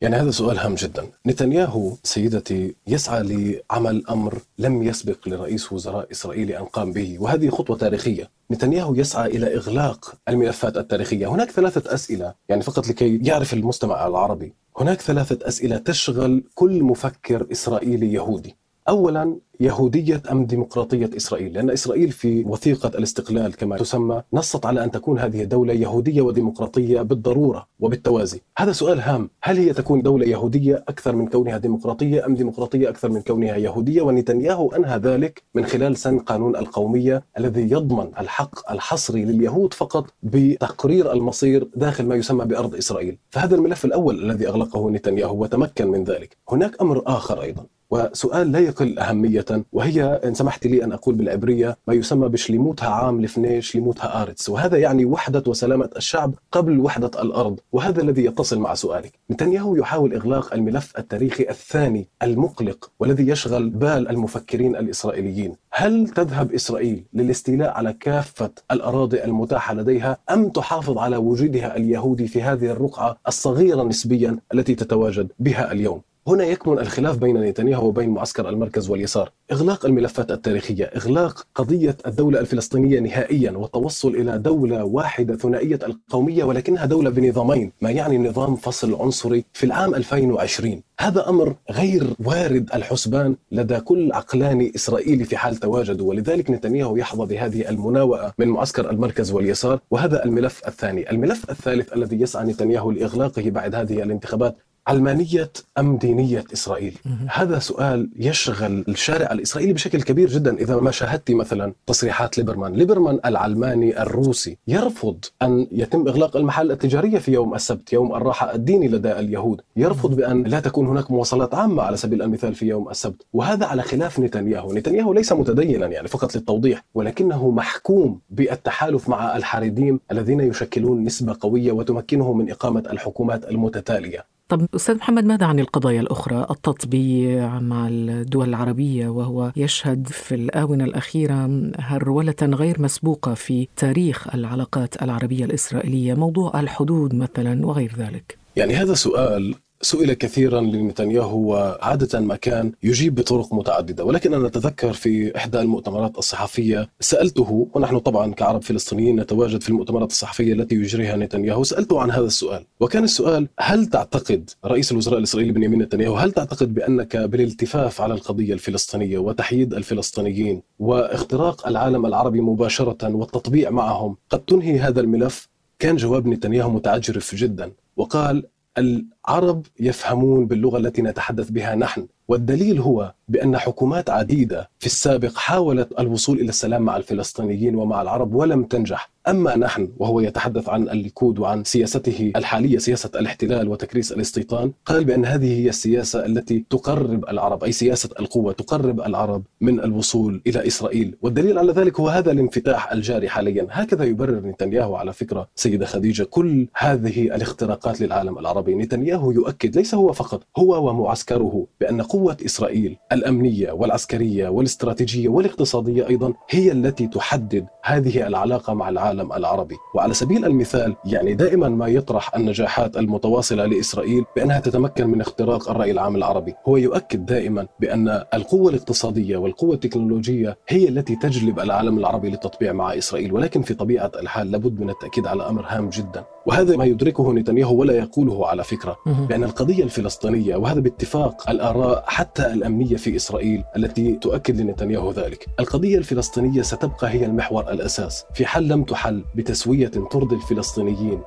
يعني 0.00 0.16
هذا 0.16 0.30
سؤال 0.30 0.58
هام 0.58 0.74
جدا. 0.74 1.06
نتنياهو 1.26 1.92
سيدتي 2.02 2.74
يسعى 2.86 3.22
لعمل 3.22 4.06
أمر 4.10 4.38
لم 4.58 4.82
يسبق 4.82 5.28
لرئيس 5.28 5.72
وزراء 5.72 6.10
إسرائيلي 6.10 6.58
أن 6.58 6.64
قام 6.64 6.92
به 6.92 7.16
وهذه 7.20 7.48
خطوة 7.48 7.76
تاريخية. 7.76 8.30
نتنياهو 8.50 8.94
يسعى 8.94 9.26
إلى 9.36 9.56
إغلاق 9.56 10.14
الملفات 10.28 10.76
التاريخية. 10.76 11.26
هناك 11.26 11.50
ثلاثة 11.50 11.94
أسئلة 11.94 12.34
يعني 12.48 12.62
فقط 12.62 12.88
لكي 12.88 13.18
يعرف 13.22 13.54
المستمع 13.54 14.06
العربي. 14.06 14.52
هناك 14.78 15.00
ثلاثة 15.00 15.48
أسئلة 15.48 15.78
تشغل 15.78 16.44
كل 16.54 16.82
مفكر 16.82 17.46
إسرائيلي 17.52 18.12
يهودي. 18.12 18.56
اولا 18.88 19.36
يهودية 19.60 20.22
أم 20.32 20.46
ديمقراطية 20.46 21.10
إسرائيل؟ 21.16 21.52
لأن 21.52 21.70
إسرائيل 21.70 22.10
في 22.10 22.44
وثيقة 22.44 22.88
الاستقلال 22.88 23.56
كما 23.56 23.76
تسمى 23.76 24.22
نصت 24.32 24.66
على 24.66 24.84
أن 24.84 24.90
تكون 24.90 25.18
هذه 25.18 25.42
الدولة 25.42 25.72
يهودية 25.72 26.22
وديمقراطية 26.22 27.02
بالضرورة 27.02 27.66
وبالتوازي. 27.80 28.40
هذا 28.58 28.72
سؤال 28.72 29.00
هام، 29.00 29.30
هل 29.42 29.56
هي 29.56 29.72
تكون 29.72 30.02
دولة 30.02 30.26
يهودية 30.26 30.84
أكثر 30.88 31.16
من 31.16 31.26
كونها 31.28 31.58
ديمقراطية 31.58 32.26
أم 32.26 32.34
ديمقراطية 32.34 32.88
أكثر 32.88 33.10
من 33.10 33.22
كونها 33.22 33.56
يهودية؟ 33.56 34.02
ونتنياهو 34.02 34.72
أنهى 34.72 34.98
ذلك 34.98 35.42
من 35.54 35.64
خلال 35.64 35.96
سن 35.96 36.18
قانون 36.18 36.56
القومية 36.56 37.24
الذي 37.38 37.70
يضمن 37.70 38.10
الحق 38.20 38.72
الحصري 38.72 39.24
لليهود 39.24 39.74
فقط 39.74 40.06
بتقرير 40.22 41.12
المصير 41.12 41.68
داخل 41.76 42.06
ما 42.06 42.14
يسمى 42.14 42.44
بأرض 42.44 42.74
إسرائيل. 42.74 43.18
فهذا 43.30 43.54
الملف 43.54 43.84
الأول 43.84 44.24
الذي 44.24 44.48
أغلقه 44.48 44.90
نتنياهو 44.90 45.42
وتمكن 45.42 45.88
من 45.88 46.04
ذلك. 46.04 46.36
هناك 46.50 46.82
أمر 46.82 47.02
آخر 47.06 47.42
أيضا 47.42 47.66
وسؤال 47.90 48.52
لا 48.52 48.58
يقل 48.58 48.98
أهمية 48.98 49.44
وهي 49.72 50.04
إن 50.04 50.34
سمحت 50.34 50.66
لي 50.66 50.84
أن 50.84 50.92
أقول 50.92 51.14
بالعبرية 51.14 51.76
ما 51.88 51.94
يسمى 51.94 52.28
بشليموتها 52.28 52.88
عام 52.88 53.20
لفني 53.20 53.62
شليموتها 53.62 54.22
آرتس 54.22 54.48
وهذا 54.48 54.76
يعني 54.76 55.04
وحدة 55.04 55.42
وسلامة 55.46 55.90
الشعب 55.96 56.34
قبل 56.52 56.80
وحدة 56.80 57.10
الأرض. 57.22 57.60
وهذا 57.72 58.02
الذي 58.02 58.24
يتصل 58.24 58.58
مع 58.58 58.74
سؤالك. 58.74 59.12
نتنياهو 59.30 59.76
يحاول 59.76 60.14
إغلاق 60.14 60.54
الملف 60.54 60.92
التاريخي 60.98 61.46
الثاني 61.50 62.08
المقلق 62.22 62.90
والذي 63.00 63.28
يشغل 63.28 63.70
بال 63.70 64.08
المفكرين 64.08 64.76
الإسرائيليين. 64.76 65.56
هل 65.72 66.08
تذهب 66.08 66.52
إسرائيل 66.52 67.04
للاستيلاء 67.14 67.70
على 67.70 67.92
كافة 67.92 68.50
الأراضي 68.70 69.24
المتاحة 69.24 69.74
لديها 69.74 70.18
أم 70.30 70.48
تحافظ 70.48 70.98
على 70.98 71.16
وجودها 71.16 71.76
اليهودي 71.76 72.28
في 72.28 72.42
هذه 72.42 72.66
الرقعة 72.66 73.16
الصغيرة 73.28 73.82
نسبيا 73.82 74.38
التي 74.54 74.74
تتواجد 74.74 75.32
بها 75.38 75.72
اليوم؟ 75.72 76.00
هنا 76.28 76.44
يكمن 76.44 76.78
الخلاف 76.78 77.18
بين 77.18 77.40
نتنياهو 77.40 77.88
وبين 77.88 78.10
معسكر 78.10 78.48
المركز 78.48 78.90
واليسار. 78.90 79.32
إغلاق 79.52 79.86
الملفات 79.86 80.30
التاريخية 80.30 80.84
إغلاق 80.84 81.46
قضية 81.54 81.96
الدولة 82.06 82.40
الفلسطينية 82.40 83.00
نهائيا 83.00 83.50
والتوصل 83.50 84.08
إلى 84.08 84.38
دولة 84.38 84.84
واحدة 84.84 85.36
ثنائية 85.36 85.78
القومية 85.82 86.44
ولكنها 86.44 86.86
دولة 86.86 87.10
بنظامين 87.10 87.72
ما 87.80 87.90
يعني 87.90 88.18
نظام 88.18 88.56
فصل 88.56 88.94
عنصري 88.94 89.44
في 89.52 89.66
العام 89.66 89.94
2020 89.94 90.82
هذا 91.00 91.28
أمر 91.28 91.54
غير 91.70 92.06
وارد 92.24 92.70
الحسبان 92.74 93.36
لدى 93.52 93.80
كل 93.80 94.12
عقلاني 94.12 94.72
إسرائيلي 94.74 95.24
في 95.24 95.36
حال 95.36 95.56
تواجده 95.56 96.04
ولذلك 96.04 96.50
نتنياهو 96.50 96.96
يحظى 96.96 97.26
بهذه 97.26 97.68
المناوئة 97.68 98.32
من 98.38 98.48
معسكر 98.48 98.90
المركز 98.90 99.32
واليسار. 99.32 99.80
وهذا 99.90 100.24
الملف 100.24 100.68
الثاني. 100.68 101.10
الملف 101.10 101.50
الثالث 101.50 101.92
الذي 101.92 102.20
يسعى 102.20 102.44
نتنياهو 102.44 102.90
لإغلاقه 102.90 103.50
بعد 103.50 103.74
هذه 103.74 104.02
الانتخابات 104.02 104.56
علمانية 104.86 105.50
أم 105.78 105.96
دينية 105.96 106.44
إسرائيل؟ 106.52 106.98
هذا 107.32 107.58
سؤال 107.58 108.10
يشغل 108.16 108.84
الشارع 108.88 109.32
الإسرائيلي 109.32 109.72
بشكل 109.72 110.02
كبير 110.02 110.28
جدا 110.28 110.56
إذا 110.56 110.76
ما 110.76 110.90
شاهدت 110.90 111.30
مثلا 111.30 111.72
تصريحات 111.86 112.38
ليبرمان. 112.38 112.72
ليبرمان 112.72 113.20
العلماني 113.24 114.02
الروسي 114.02 114.58
يرفض 114.68 115.24
أن 115.42 115.66
يتم 115.72 116.08
إغلاق 116.08 116.36
المحال 116.36 116.70
التجارية 116.70 117.18
في 117.18 117.32
يوم 117.32 117.54
السبت 117.54 117.92
يوم 117.92 118.14
الراحة 118.14 118.54
الديني 118.54 118.88
لدى 118.88 119.12
اليهود. 119.12 119.60
يرفض 119.76 120.16
بأن 120.16 120.42
لا 120.42 120.60
تكون 120.60 120.86
هناك 120.86 121.10
مواصلات 121.10 121.54
عامة 121.54 121.82
على 121.82 121.96
سبيل 121.96 122.22
المثال 122.22 122.54
في 122.54 122.66
يوم 122.66 122.88
السبت. 122.88 123.22
وهذا 123.32 123.66
على 123.66 123.82
خلاف 123.82 124.20
نتنياهو. 124.20 124.72
نتنياهو 124.72 125.12
ليس 125.12 125.32
متدينا 125.32 125.86
يعني 125.86 126.08
فقط 126.08 126.36
للتوضيح 126.36 126.84
ولكنه 126.94 127.50
محكوم 127.50 128.20
بالتحالف 128.30 129.08
مع 129.08 129.36
الحريديم 129.36 130.00
الذين 130.12 130.40
يشكلون 130.40 131.04
نسبة 131.04 131.36
قوية 131.40 131.72
وتمكنه 131.72 132.32
من 132.32 132.50
إقامة 132.50 132.82
الحكومات 132.90 133.50
المتتالية. 133.50 134.35
طب 134.48 134.66
أستاذ 134.74 134.96
محمد 134.96 135.24
ماذا 135.24 135.46
عن 135.46 135.58
القضايا 135.60 136.00
الأخرى؟ 136.00 136.46
التطبيع 136.50 137.60
مع 137.60 137.88
الدول 137.88 138.48
العربية 138.48 139.08
وهو 139.08 139.52
يشهد 139.56 140.08
في 140.08 140.34
الآونة 140.34 140.84
الأخيرة 140.84 141.70
هرولة 141.78 142.34
غير 142.42 142.82
مسبوقة 142.82 143.34
في 143.34 143.68
تاريخ 143.76 144.34
العلاقات 144.34 145.02
العربية 145.02 145.44
الإسرائيلية 145.44 146.14
موضوع 146.14 146.60
الحدود 146.60 147.14
مثلا 147.14 147.66
وغير 147.66 147.92
ذلك. 147.98 148.38
يعني 148.56 148.74
هذا 148.74 148.94
سؤال 148.94 149.54
سئل 149.82 150.12
كثيرا 150.12 150.60
لنتنياهو 150.60 151.38
وعادة 151.38 152.20
ما 152.20 152.36
كان 152.36 152.72
يجيب 152.82 153.14
بطرق 153.14 153.54
متعددة. 153.54 154.04
ولكن 154.04 154.34
أنا 154.34 154.46
أتذكر 154.46 154.92
في 154.92 155.36
إحدى 155.36 155.60
المؤتمرات 155.60 156.18
الصحفية 156.18 156.88
سألته 157.00 157.68
ونحن 157.74 157.98
طبعا 157.98 158.34
كعرب 158.34 158.62
فلسطينيين 158.62 159.20
نتواجد 159.20 159.62
في 159.62 159.68
المؤتمرات 159.68 160.10
الصحفية 160.10 160.52
التي 160.52 160.74
يجريها 160.74 161.16
نتنياهو 161.16 161.64
سألته 161.64 162.00
عن 162.00 162.10
هذا 162.10 162.26
السؤال. 162.26 162.64
وكان 162.80 163.04
السؤال 163.04 163.48
هل 163.60 163.86
تعتقد 163.86 164.50
رئيس 164.64 164.92
الوزراء 164.92 165.18
الإسرائيلي 165.18 165.52
بنيامين 165.52 165.82
نتنياهو 165.82 166.16
هل 166.16 166.32
تعتقد 166.32 166.74
بأنك 166.74 167.16
بالالتفاف 167.16 168.00
على 168.00 168.14
القضية 168.14 168.52
الفلسطينية 168.54 169.18
وتحييد 169.18 169.74
الفلسطينيين 169.74 170.62
واختراق 170.78 171.68
العالم 171.68 172.06
العربي 172.06 172.40
مباشرة 172.40 173.14
والتطبيع 173.14 173.70
معهم 173.70 174.16
قد 174.30 174.40
تنهي 174.40 174.78
هذا 174.78 175.00
الملف؟ 175.00 175.48
كان 175.78 175.96
جواب 175.96 176.26
نتنياهو 176.26 176.70
متعجرف 176.70 177.34
جدا 177.34 177.72
وقال 177.96 178.46
العرب 178.78 179.66
يفهمون 179.80 180.46
باللغة 180.46 180.78
التي 180.78 181.02
نتحدث 181.02 181.50
بها 181.50 181.74
نحن 181.74 182.06
والدليل 182.28 182.78
هو 182.80 183.14
بأن 183.28 183.58
حكومات 183.58 184.10
عديدة 184.10 184.70
في 184.86 184.92
السابق 184.92 185.36
حاولت 185.36 186.00
الوصول 186.00 186.40
إلى 186.40 186.48
السلام 186.48 186.82
مع 186.82 186.96
الفلسطينيين 186.96 187.74
ومع 187.76 188.02
العرب 188.02 188.34
ولم 188.34 188.64
تنجح. 188.64 189.10
أما 189.28 189.56
نحن 189.56 189.88
وهو 189.98 190.20
يتحدث 190.20 190.68
عن 190.68 190.88
الليكود 190.88 191.38
وعن 191.38 191.64
سياسته 191.64 192.32
الحالية 192.36 192.78
سياسة 192.78 193.10
الاحتلال 193.14 193.68
وتكريس 193.68 194.12
الاستيطان 194.12 194.72
قال 194.84 195.04
بأن 195.04 195.24
هذه 195.24 195.60
هي 195.60 195.68
السياسة 195.68 196.26
التي 196.26 196.64
تقرب 196.70 197.24
العرب 197.28 197.64
أي 197.64 197.72
سياسة 197.72 198.10
القوة 198.20 198.52
تقرب 198.52 199.00
العرب 199.00 199.42
من 199.60 199.80
الوصول 199.80 200.42
إلى 200.46 200.66
إسرائيل. 200.66 201.16
والدليل 201.22 201.58
على 201.58 201.72
ذلك 201.72 202.00
هو 202.00 202.08
هذا 202.08 202.32
الانفتاح 202.32 202.92
الجاري 202.92 203.28
حاليا. 203.28 203.66
هكذا 203.70 204.04
يبرر 204.04 204.46
نتنياهو 204.46 204.96
على 204.96 205.12
فكرة 205.12 205.48
سيدة 205.54 205.86
خديجة 205.86 206.22
كل 206.22 206.66
هذه 206.74 207.22
الاختراقات 207.22 208.00
للعالم 208.00 208.38
العربي. 208.38 208.74
نتنياهو 208.74 209.30
يؤكد 209.30 209.76
ليس 209.76 209.94
هو 209.94 210.12
فقط 210.12 210.42
هو 210.58 210.88
ومعسكره 210.88 211.66
بأن 211.80 212.02
قوة 212.02 212.36
إسرائيل 212.44 212.96
الأمنية 213.12 213.72
والعسكرية 213.72 214.48
والاستراتيجيه 214.76 215.28
والاقتصادية 215.28 216.08
أيضا 216.08 216.32
هي 216.50 216.72
التي 216.72 217.06
تحدد 217.06 217.66
هذه 217.82 218.26
العلاقة 218.26 218.74
مع 218.74 218.88
العالم 218.88 219.32
العربي. 219.32 219.74
وعلى 219.94 220.14
سبيل 220.14 220.44
المثال 220.44 220.96
يعني 221.04 221.34
دائما 221.34 221.68
ما 221.68 221.86
يطرح 221.88 222.34
النجاحات 222.34 222.96
المتواصلة 222.96 223.66
لإسرائيل 223.66 224.24
بأنها 224.36 224.60
تتمكن 224.60 225.06
من 225.06 225.20
اختراق 225.20 225.70
الرأي 225.70 225.90
العام 225.90 226.16
العربي. 226.16 226.54
هو 226.68 226.76
يؤكد 226.76 227.26
دائما 227.26 227.66
بأن 227.80 228.22
القوة 228.34 228.70
الاقتصادية 228.70 229.36
والقوة 229.36 229.74
التكنولوجية 229.74 230.58
هي 230.68 230.88
التي 230.88 231.16
تجلب 231.16 231.60
العالم 231.60 231.98
العربي 231.98 232.30
للتطبيع 232.30 232.72
مع 232.72 232.98
إسرائيل 232.98 233.32
ولكن 233.32 233.62
في 233.62 233.74
طبيعة 233.74 234.12
الحال 234.20 234.50
لابد 234.50 234.80
من 234.80 234.90
التأكيد 234.90 235.26
على 235.26 235.48
أمر 235.48 235.64
هام 235.68 235.88
جدا. 235.88 236.24
وهذا 236.46 236.76
ما 236.76 236.84
يدركه 236.84 237.32
نتنياهو 237.32 237.76
ولا 237.76 237.94
يقوله 237.94 238.46
على 238.46 238.64
فكرة 238.64 238.96
بأن 239.06 239.44
القضية 239.44 239.84
الفلسطينية 239.84 240.56
وهذا 240.56 240.80
باتفاق 240.80 241.50
الآراء 241.50 242.04
حتى 242.06 242.46
الأمنية 242.52 242.96
في 242.96 243.16
إسرائيل 243.16 243.64
التي 243.76 244.12
تؤكد 244.12 244.60
لنتنياهو 244.66 245.10
ذلك. 245.12 245.46
القضية 245.60 245.98
الفلسطينية 245.98 246.62
ستبقى 246.62 247.10
هي 247.10 247.24
المحور 247.24 247.70
الأساس. 247.70 248.24
في 248.34 248.46
حل 248.46 248.68
لم 248.68 248.84
تحل 248.84 249.24
بتسوية 249.34 249.88
ترضي 249.88 250.36
الفلسطينيين. 250.36 251.20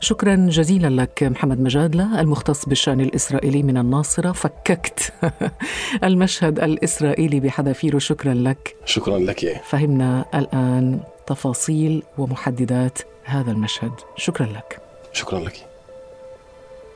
شكرا 0.00 0.34
جزيلا 0.36 1.02
لك 1.02 1.22
محمد 1.22 1.60
مجادلة 1.60 2.20
المختص 2.20 2.66
بالشأن 2.66 3.00
الإسرائيلي 3.00 3.62
من 3.62 3.78
الناصرة 3.78 4.32
فككت. 4.32 5.12
المشهد 6.04 6.60
الإسرائيلي 6.60 7.40
بحذافيره 7.40 7.98
شكرا 7.98 8.34
لك. 8.34 8.76
شكرا 8.84 9.18
لك. 9.18 9.60
فهمنا 9.64 10.24
الآن 10.34 11.00
تفاصيل 11.26 12.02
ومحددات 12.18 12.98
هذا 13.24 13.50
المشهد. 13.50 13.92
شكرا 14.16 14.46
لك. 14.46 14.80
شكرا 15.12 15.40
لك. 15.40 15.66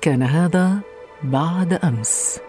كان 0.01 0.23
هذا 0.23 0.79
بعد 1.23 1.73
أمس. 1.73 2.41